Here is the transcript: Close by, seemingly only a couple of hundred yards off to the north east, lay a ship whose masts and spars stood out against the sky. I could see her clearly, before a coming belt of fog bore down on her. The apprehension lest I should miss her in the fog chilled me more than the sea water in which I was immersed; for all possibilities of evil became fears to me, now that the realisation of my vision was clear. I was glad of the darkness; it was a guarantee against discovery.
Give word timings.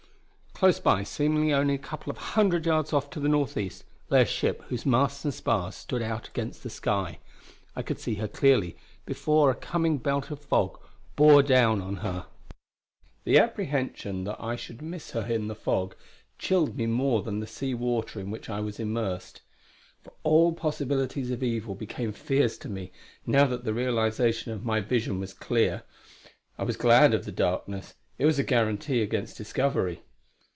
Close 0.53 0.79
by, 0.79 1.01
seemingly 1.01 1.51
only 1.51 1.73
a 1.73 1.77
couple 1.79 2.11
of 2.11 2.17
hundred 2.19 2.67
yards 2.67 2.93
off 2.93 3.09
to 3.09 3.19
the 3.19 3.27
north 3.27 3.57
east, 3.57 3.83
lay 4.11 4.21
a 4.21 4.25
ship 4.27 4.61
whose 4.69 4.85
masts 4.85 5.25
and 5.25 5.33
spars 5.33 5.73
stood 5.73 6.03
out 6.03 6.27
against 6.27 6.61
the 6.61 6.69
sky. 6.69 7.17
I 7.75 7.81
could 7.81 7.99
see 7.99 8.13
her 8.15 8.27
clearly, 8.27 8.77
before 9.03 9.49
a 9.49 9.55
coming 9.55 9.97
belt 9.97 10.29
of 10.29 10.37
fog 10.39 10.79
bore 11.15 11.41
down 11.41 11.81
on 11.81 11.95
her. 12.05 12.27
The 13.23 13.39
apprehension 13.39 14.23
lest 14.25 14.39
I 14.39 14.55
should 14.55 14.83
miss 14.83 15.09
her 15.11 15.25
in 15.25 15.47
the 15.47 15.55
fog 15.55 15.95
chilled 16.37 16.77
me 16.77 16.85
more 16.85 17.23
than 17.23 17.39
the 17.39 17.47
sea 17.47 17.73
water 17.73 18.19
in 18.19 18.29
which 18.29 18.47
I 18.47 18.59
was 18.59 18.79
immersed; 18.79 19.41
for 20.03 20.13
all 20.21 20.53
possibilities 20.53 21.31
of 21.31 21.41
evil 21.41 21.73
became 21.73 22.11
fears 22.13 22.59
to 22.59 22.69
me, 22.69 22.91
now 23.25 23.47
that 23.47 23.63
the 23.63 23.73
realisation 23.73 24.51
of 24.51 24.63
my 24.63 24.79
vision 24.79 25.19
was 25.19 25.33
clear. 25.33 25.81
I 26.59 26.65
was 26.65 26.77
glad 26.77 27.15
of 27.15 27.25
the 27.25 27.31
darkness; 27.31 27.95
it 28.19 28.27
was 28.27 28.37
a 28.37 28.43
guarantee 28.43 29.01
against 29.01 29.37
discovery. 29.39 30.03